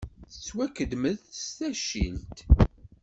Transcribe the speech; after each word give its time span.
Yettwakedmet 0.33 1.23
s 1.41 1.43
taccilt. 1.57 2.37